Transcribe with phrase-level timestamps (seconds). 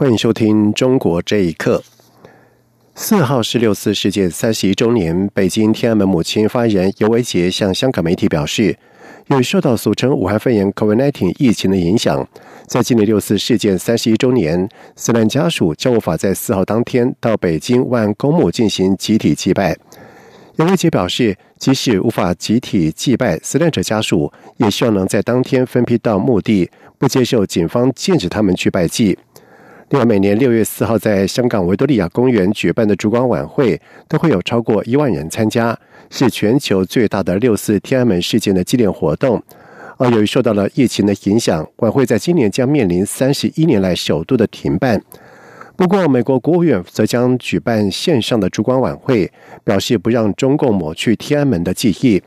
[0.00, 1.82] 欢迎收听《中国这一刻》。
[2.94, 8.78] 四号是六四事件三十一周年，北京天安门母亲发言人尤维杰向香港媒体表示，
[9.26, 12.24] 由于受到俗称武汉肺炎 （COVID-19） 疫情的影响，
[12.68, 19.76] 在今年六四事件三十一周年，死难家属将无法在四号当天到北京万公墓进行集体祭拜。
[20.54, 29.18] 尤维杰表示，即使无法集体祭拜死难者家属，也希望能在当天分批到墓地，不接受警方禁止他们去拜祭。
[29.90, 35.78] 另外，每年六月四号在香港维多利亚公园举办的烛光晚会，都会有超过一万人参加，
[36.10, 39.42] 是全球最大的六四天安门事件的纪念活动。
[39.96, 45.02] 而由于受到了疫情的影响，晚会在今年将面临三十一年来首度的停办。
[45.74, 49.32] 不过，美国国务院则将举办线上的烛光晚会，
[49.64, 52.22] 表示不让中共抹去天安门的记忆。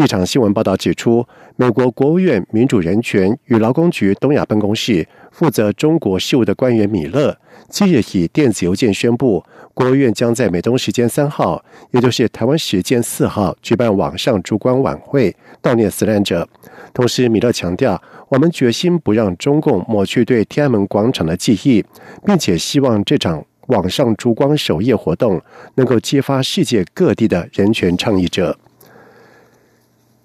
[0.00, 7.36] 立场新闻报道指出，美国国务院民主人权与劳工局东亚办公室负责中国事务的官员米勒，
[7.68, 16.48] 今日以电子邮件宣布，国务院将在美东时间三号，也就是台湾时间四号，举办网上烛光晚会，悼念死难者。
[16.94, 21.84] 同时，米勒强调，我们决心不让中共抹去对天安门广场的记忆，
[22.24, 25.38] 并且希望这场网上烛光守夜活动
[25.74, 28.58] 能够激发世界各地的人权倡议者。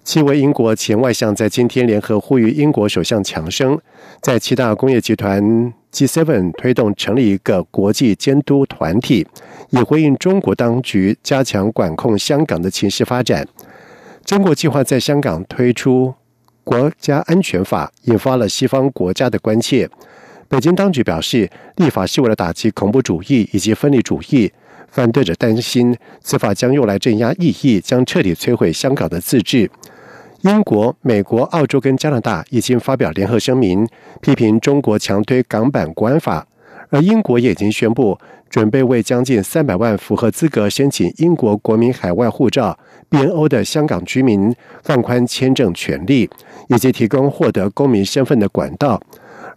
[0.06, 3.76] 七位英国前外相在今天联合呼吁英国首相强生，
[4.22, 5.42] 在七大工业集团
[5.92, 9.26] G7 推动成立一个国际监督团体，
[9.70, 13.44] 以回应中国当局加强管控香港的情势发展。
[14.24, 16.14] 中国计划在香港推出
[16.62, 19.90] 国家安全法，引发了西方国家的关切。
[20.46, 24.52] 北京当局表示，立法是为了打击恐怖主义以及分离主义。
[24.88, 29.68] 反对者担心，此法将用来镇压异议，将彻底摧毁香港的自治。
[30.46, 33.84] 英国、美国、澳洲跟加拿大已经发表联合声明，
[34.20, 36.46] 批评中国强推港版国安法。
[36.90, 38.16] 而英国也已经宣布，
[38.48, 42.78] 准备为将近三百万符合资格申请英国国民海外护照
[43.10, 44.54] （BNO） 的香港居民
[44.84, 46.30] 放宽签证权利，
[46.68, 49.00] 以及提供获得公民身份的管道。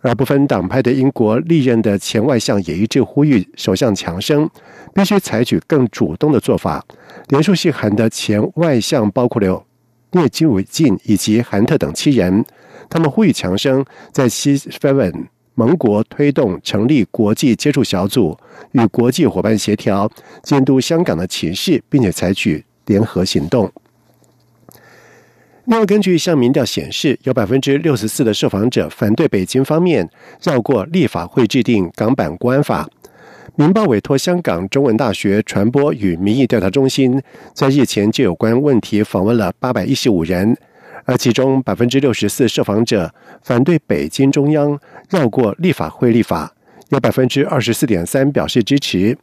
[0.02, 4.50] 而不分党派的英国历任的前外相也一致呼吁首相强生
[4.96, 6.84] 必须采取更主动的做法。
[7.28, 9.64] 连署信函的前外相包括了。
[10.12, 12.44] 聂基伟进以及韩特等七人，
[12.90, 14.92] 他们呼吁强生在西非
[15.56, 18.38] 盟国推动成立国际接触小组，
[18.72, 20.10] 与国际伙伴协调
[20.42, 23.70] 监督香港的情势，并且采取联合行动。
[25.66, 30.10] 另外，根据一项民调显示，有百分之六十四的受访者反对北京方面
[30.42, 32.90] 绕过立法会制定港版国安法。
[33.56, 37.22] 《明报》委托香港中文大学传播与民意调查中心，
[37.54, 40.56] 在日前就有关问题访问了八百一十五人，
[41.06, 44.80] 而其中百分之六十四受访者反对北京中央
[45.10, 46.54] 绕过立法会立法，
[46.90, 49.18] 有百分之二十四点三表示支持。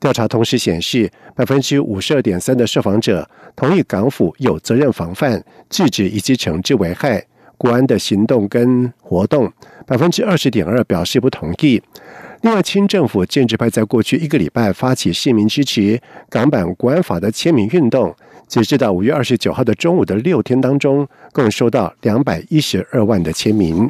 [0.00, 7.24] 调查同时显示，百分之五十二点三的受访者同意港府有责任防范、制止以及惩治危害
[7.56, 9.52] 国安的行动跟活动，
[9.86, 11.80] 百分之二十点二表示不同意。
[12.42, 18.12] 另外，清政府建制派在过去一个礼拜发起市民支持港版国安法的签名运动，
[18.48, 23.88] 截至到五月二十九号的中午的六天当中，共收到两百一十二万的签名。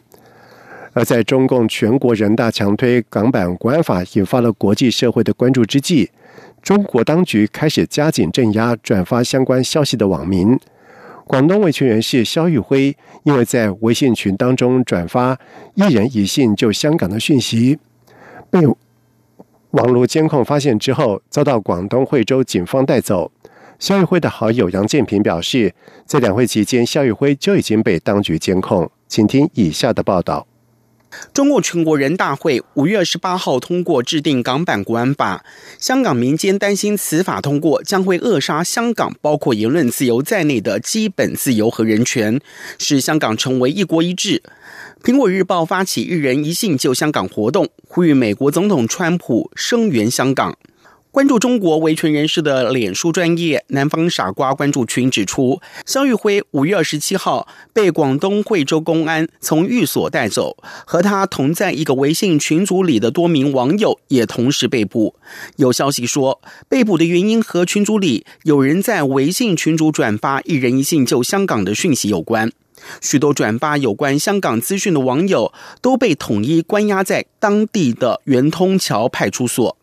[0.92, 6.10] 而在中共全国人大强推港版国安法，引发了国际社会的关注之际，
[6.62, 10.58] 中国当局开始加紧镇压转发相关消息的网民。
[11.24, 15.38] 广东维权人士肖玉辉，因为在微信群当中转发
[15.74, 17.78] 一人一信救香港的讯息。
[18.52, 18.60] 被
[19.70, 23.32] 网络监控发现之后，遭到广东惠州警方带走。
[23.78, 25.74] 肖玉辉的好友杨建平表示，
[26.04, 28.90] 在两会期间，肖玉辉就已经被当局监控。
[29.08, 30.46] 请听以下的报道。
[31.32, 35.44] 中共全国人大会五月二十八号通过制定港版国安法，
[35.78, 42.40] 香港民间担心此法通过将会扼杀香港包括言论自由在内的基本自由和人权，
[42.78, 44.42] 使香港成为一国一制。
[45.02, 50.56] 苹果日报发起“一人一信救香港”活动，呼吁美国总统川普声援香港。
[51.12, 60.56] 关注中国维权人士的脸书专业南方傻瓜关注群指出，肖玉辉五月二十七号被广东惠州公安从寓所带走，
[60.86, 65.14] 和他同在一个微信群组里的多名网友也同时被捕。
[65.56, 72.50] 有消息说，被捕的原因和群组里有人在微信群组转发一人一信救香港的讯息有关。
[73.02, 79.76] 许多转发有关香港资讯的网友都被统一关押在当地的圆通桥派出所。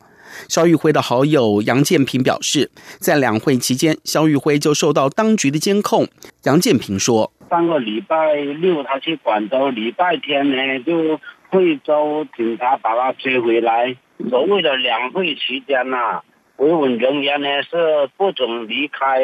[0.48, 6.08] 肖玉辉的好友杨建平表示，在两会期间，肖玉辉就受到当局的监控。
[6.44, 11.20] 杨建平说：“上个礼拜六他去广州，礼拜天呢就
[11.50, 13.96] 惠州警察把他追回来。
[14.30, 16.22] 所谓的两会期间呐，
[16.58, 19.20] 维稳人员呢是不准离开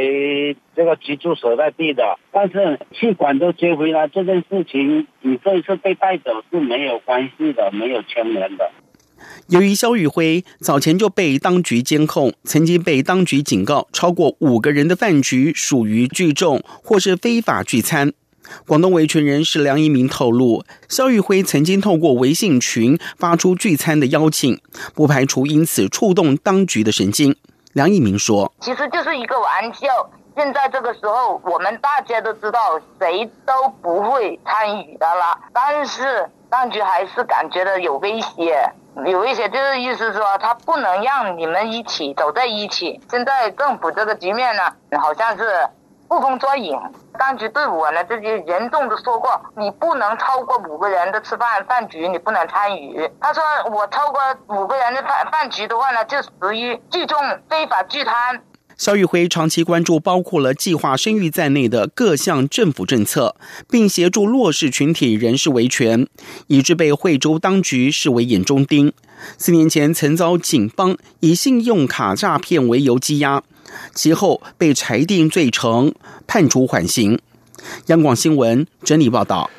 [0.75, 2.17] 这个居住所在地的。
[2.31, 8.71] 但是去广州追回来这件事情，你这一次被带走是没有关系的，没有牵连的。”
[9.47, 18.13] 由于肖宇辉早前就被当局监控，曾经被当局警告，超过五个人的饭局属于聚众或是非法聚餐。
[18.67, 24.59] 广东维权人士梁一鸣透露，肖宇辉曾经透过微信群发出聚餐的邀请，
[24.93, 27.35] 不排除因此触动当局的神经。
[27.73, 29.87] 梁一鸣说：“其实就是一个玩笑。
[30.35, 35.39] 现在这个时候，我们大家都知道，谁都不会参与的了。
[35.51, 38.55] 但是当局还是感觉到有威胁。”
[39.03, 43.01] 有一些就是意思说，他不能让你们一起走在一起。
[43.09, 44.63] 现在政府这个局面呢，
[44.99, 45.67] 好像是
[46.07, 46.79] 捕风捉影。
[47.19, 53.11] 当局对我呢，这些严重的说过，你不能超过五个人的吃饭饭局，你不能参与。
[53.19, 57.17] 他说我超过五个人的饭饭局的话呢，就属于聚众
[57.49, 58.41] 非法聚餐。
[58.77, 63.35] 肖玉辉长期关注包括了计划生育在内的各项政府政策，
[63.69, 66.07] 并协助弱势群体人士维权，
[66.47, 68.91] 以致被惠州当局视为眼中钉。
[69.37, 73.41] 四年前曾遭警方以信用卡诈骗为由羁押，
[73.93, 75.93] 其后被裁定罪成，
[76.27, 77.19] 判处缓刑。
[77.87, 79.49] 央广新闻整理报道。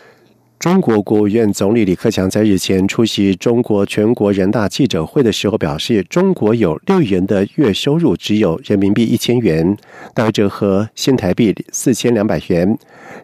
[0.59, 9.77] 中国国务院总理李克强在日前出席中国全国人大记者会的时候表示，中国有六亿人的月收入只有人民币一千元，
[10.15, 12.77] 大约折合新台币四千两百元。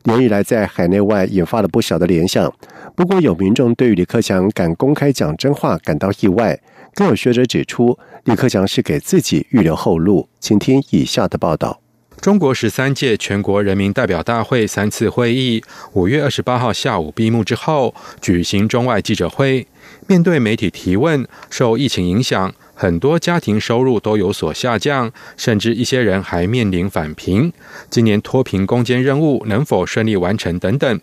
[0.05, 2.52] 连日来在海内外引发了不少的联想。
[2.94, 6.61] 不过，有民众对于李克强敢公开讲真话感到意外，
[6.94, 10.29] 更有学者指出，李克强是给自己预留后路。
[10.38, 11.81] 请听以下的报道。
[12.22, 15.60] 中国十三届全国人民代表大会三次会议
[15.94, 19.66] 五月二十八号下午闭幕之后，举行中外记者会。
[20.06, 22.54] 面对媒体提问，受疫情影响。
[22.82, 27.52] 很多家庭收入都有所下降，甚至一些人还面临返贫。
[27.88, 31.00] 今年脱贫攻坚任务能否顺利完成等等。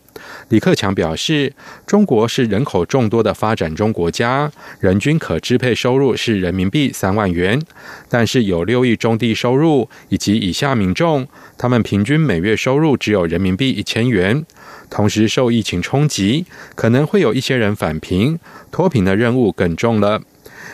[0.50, 1.54] 李克强表示，
[1.88, 7.62] 中国是人口众多的发展中国家，人均可支配收入是人民币三万元，
[8.10, 11.26] 但是有六亿中低收入以及以下民众，
[11.58, 14.46] 他们平均每月收入只有人民币一千元。
[14.90, 16.46] 同时受疫情冲击，
[16.76, 18.38] 可能会有一些人返贫，
[18.70, 20.22] 脱贫的任务更重了。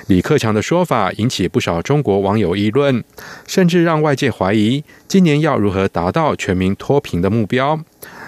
[0.08, 3.04] 李克强的说法引起不少中国网友议论，
[3.48, 7.80] 甚至让外界怀疑今年要如何达到全民脱贫的目标。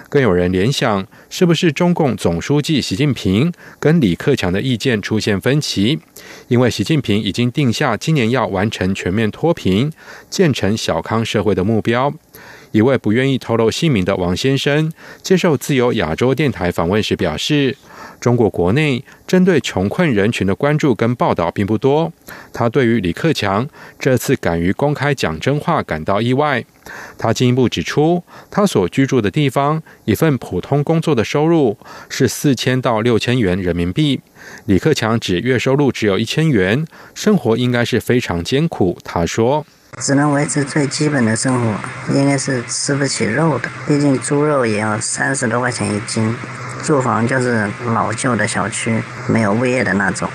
[0.08, 6.00] 更有人联想，是不是中共总书记习近平跟李克强的意见出现分歧？
[6.48, 9.92] 因为习近平已经定下今年要完成全面脱贫、
[10.28, 12.12] 建成小康社会的目标。
[12.72, 14.92] 一位不愿意透露姓名的王先生
[15.22, 17.76] 接受自由亚洲电台访问时表示。
[18.20, 22.12] 中国国内针对穷困人群的关注跟报道并不多。
[22.52, 26.64] 他对于李克强这次敢于公开讲真话感到意外。
[27.18, 31.76] 他进一步指出，他所居住的地方一份普通工作的收入
[32.08, 34.20] 是四千到六千元人民币。
[34.64, 38.98] 李克强指月收入只有一千元，生活应该是非常艰苦。
[39.04, 39.66] 他说
[40.00, 43.68] ：“只能维持最基本的生活，应该是吃不起肉的。
[43.86, 46.34] 毕竟猪肉也要三十多块钱一斤。”
[46.82, 50.28] 住房就是老旧的小区，没有物业的那种。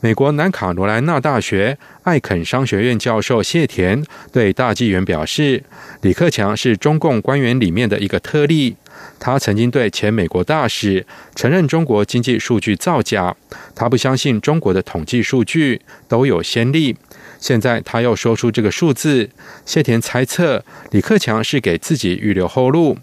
[0.00, 5.64] 美国南卡罗来纳大学艾肯商学院教授谢田对大纪元表示
[6.02, 8.76] ：“李克强是中共官员里面的一个特例。
[9.18, 13.34] 他曾经对前美国大使承认中国经济数据造假，
[13.74, 16.96] 他不相信中国的统计数据都有先例。
[17.38, 19.30] 现在他又说出这个数字，
[19.64, 22.98] 谢田猜测李克强是给自己预留后路。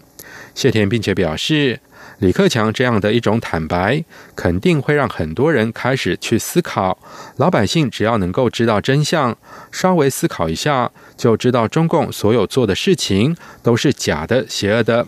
[0.54, 1.80] 谢田并且表示。”
[2.18, 4.04] 李克强这样的一种坦白，
[4.36, 6.96] 肯定会让很多人开始去思考。
[7.36, 9.36] 老百姓只要能够知道真相，
[9.72, 15.04] 稍微思考一下，就知道中共所有做的事情都是假的、邪恶的。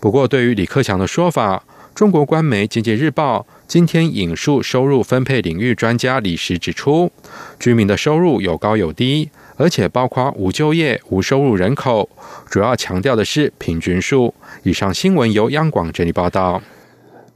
[0.00, 1.62] 不过，对于李克强的说法，
[1.94, 7.12] 中国官媒《经济日报》今天引述收入分配领域专家李石指出，
[7.60, 12.08] 居民的收入有高有低，而且包括无就业、无收入人口，
[12.48, 14.32] 主要强调的是平均数。
[14.62, 16.62] 以上新闻由央广整理报道。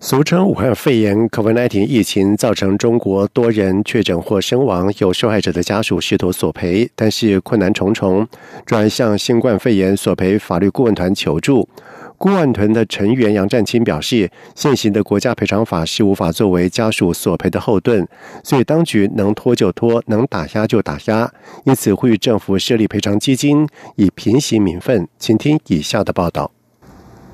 [0.00, 8.26] 俗称武汉肺炎 （COVID-19） 疫情造成中国多人确诊或身亡，有受害者的家属试图索赔，但是困难重重，
[8.64, 11.68] 转向新冠肺炎索赔法律顾问团求助。
[12.24, 18.08] 顾问团的成员杨占清表示，现行的国家赔偿法是无法作为家属索赔的后盾，
[18.42, 21.30] 所以当局能拖就拖，能打压就打压，
[21.64, 25.06] 因此呼吁政府设立赔偿基金，以平息民愤。
[25.18, 26.50] 请听以下的报道。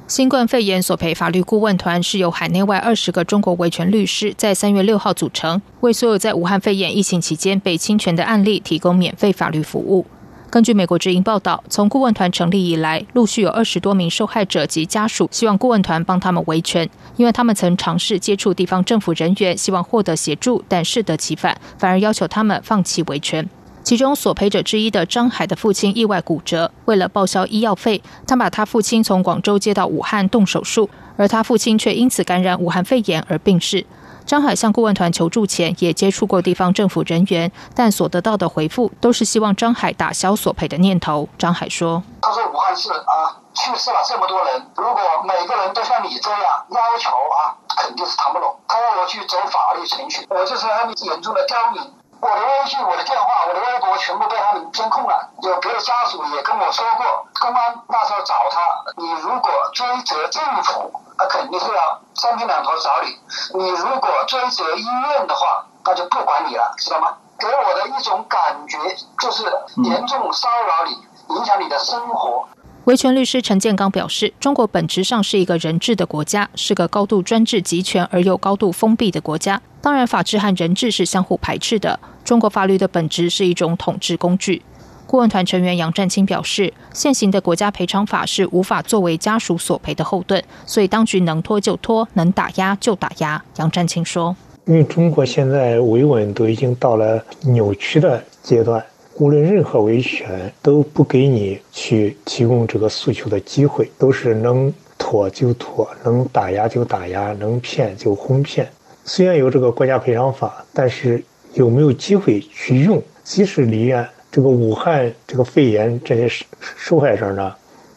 [0.09, 10.05] 新冠肺炎索赔法律顾问团是由海内外二十个中国维权律师在三月六号组成，为所有在武汉肺炎疫情期间被侵权的案例提供免费法律服务。
[10.51, 23.49] 根据美国之音报道，从顾问团成立以来，陆续有二十多名受害者及家属希望顾问团帮他们维权，因为他们曾尝试接触地方政府人员，希望获得协助，但适得其反，反而要求他们放弃维权。
[23.85, 33.87] 其中索赔者之一的张海的父亲意外骨折，为了报销医药费，他把他父亲从广州接到武汉动手术，而他父亲却因此感染武汉肺炎而病逝。
[34.31, 41.29] 张海向顾问团求助前，也接触过地方政府人员，但所得到的回复都是希望张海打消索赔的念头。
[41.37, 48.55] 张海说：“他说武汉市啊，去世了这么多人，如果每个人都像你这样要求啊，肯定是谈不拢。
[48.69, 51.83] 他让我去走法律程序，我就是他们眼中的刁民。”
[52.23, 55.29] 我的微信、我的电话、我的微博全部被他们监控了。
[55.43, 58.61] 有别的家属也跟我说过，公安那时候找他，
[58.97, 63.13] 你如果追责政府，他肯定是要三天两头找你；
[63.59, 67.13] 你如果追责医院的话，那就不管你了，知道吗？
[67.39, 68.79] 给我的一种感觉
[69.21, 69.45] 就是
[69.85, 72.49] 严重骚扰你，影响你的生活。
[72.85, 79.61] 维权律师陈建刚表示，中国本质上是一个人治的国家，是个高度专制、集权而又高度封闭的国家。
[79.83, 82.01] 当然，法治和人治是相互排斥的。
[82.25, 84.63] 中国法律的本质是一种统治工具。
[85.11, 93.45] 顾问团成员杨占清表示，现行的国家赔偿法是无法作为家属索赔的后盾，所以当局能拖就拖，能打压就打压。
[93.57, 94.37] 杨占清说
[94.67, 98.81] ：“因为中国现在维稳都已经到了扭曲的阶段，
[99.17, 108.71] 无论任何维权都不给你去提供这个诉求的机会，都是能拖就拖，能打压就打压，能骗就哄骗。”
[109.05, 111.21] 虽然有这个国家赔偿法，但是
[111.55, 113.03] 有没有机会去用？
[113.25, 116.47] 即使离岸，这个武汉这个肺炎这些
[116.77, 117.55] 受害者呢，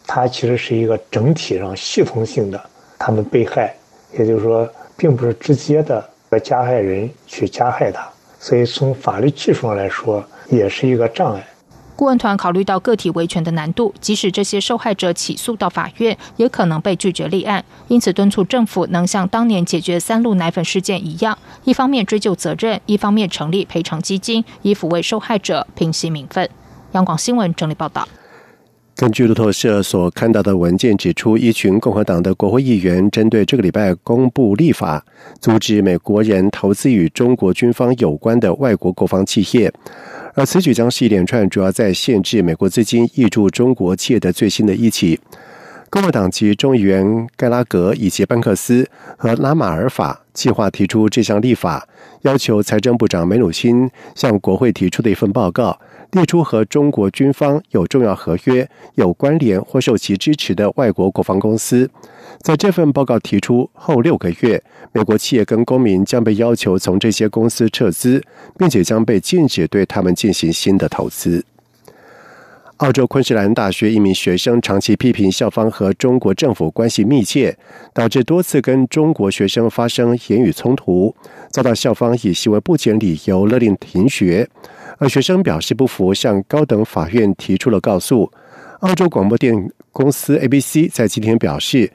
[0.08, 2.62] 他其实是一个整体上系统性的，
[2.98, 3.76] 他们被害，
[4.18, 6.04] 也就是说，并不是直接的
[6.44, 8.10] 加害人去加害他，
[8.40, 11.48] 所以从法律技术上来说，也是一个障碍。
[11.96, 17.64] 顾问团考虑到个体维权的难度，即使这些受害者起诉到法院，也可能被拒绝立案。
[17.88, 26.50] 因此，敦促政府能像当年解决三鹿奶粉事件一样，一方面追究责任，一方面成立赔偿基金，以抚慰受害者，平息民愤。
[26.94, 28.08] 央广新闻整理报道。
[28.96, 35.04] 根据路透社所看到的文件指出，一群共和党的国会议员针对这个礼拜公布立法，
[35.42, 39.74] 阻止美国人投资与中国军方有关的外国国防企业。
[40.36, 45.20] 而此举将是一连串主要在限制美国资金挹注中国企业的最新的一起。
[45.90, 51.88] 共和党籍众议员盖拉格以及班克斯和拉马尔法计划提出这项立法，
[52.24, 55.80] 要求财政部长梅努钦向国会提出的一份报告。
[56.14, 61.90] 列出和中国军方有重要合约、有关联或受其支持的外国国防公司，
[62.40, 68.24] 在这份报告提出后六个月，美国企业跟公民将被要求从这些公司撤资，
[68.58, 71.44] 并且将被禁止对他们进行新的投资。
[72.84, 77.58] 澳洲昆士兰大学一名学生长期批评校方和中国政府关系密切，
[77.94, 81.16] 导致多次跟中国学生发生言语冲突，
[81.50, 84.46] 遭到校方以行为不检理由勒令停学。
[84.98, 88.30] 而学生表示不服，向高等法院提出了告诉。
[88.82, 89.56] 澳洲广播电
[89.94, 91.90] 公司 ABC 在今天表示，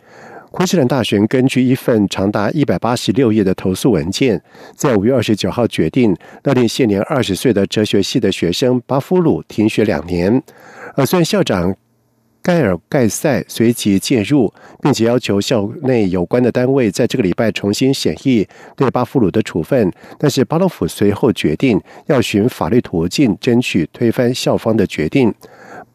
[0.50, 4.42] 昆士兰大学根据一份长达一百八十六页的投诉文件，
[4.74, 10.42] 在五月二十九号决定勒令现年二十岁的哲学系的学生巴夫鲁停学两年。
[10.94, 11.74] 而虽然校长。
[12.40, 14.50] 盖尔盖塞随即介入，
[14.80, 19.92] 并且要求校内有关的单位在这个礼拜重新审议对巴夫鲁的处分。
[20.18, 25.34] 但是巴洛夫随后决定要寻法律途径，争取推翻校方的决定。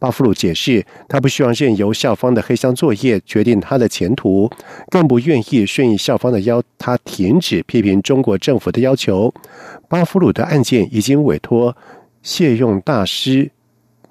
[0.04, 4.52] 巴夫鲁解释，他不希望任由校方的黑箱作业决定他的前途，
[4.90, 9.34] 更不愿意顺应校方的要他停止批评中国政府的要求。
[9.88, 11.78] 巴夫鲁的案件已经委托
[12.22, 13.50] 谢用大师。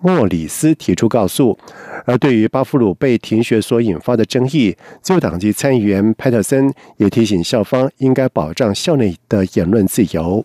[0.00, 1.58] 莫里斯提出告诉，
[2.06, 10.42] 而对于巴夫鲁被停学所引发的争议，自由党籍参议员派特森也提醒校方应该保障校内的言论自由。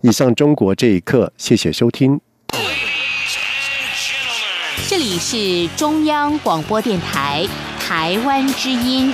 [0.00, 2.22] 以上，中国这一刻，谢谢收听。
[4.88, 7.46] 这里是中央广播电台
[7.78, 9.12] 台湾之音。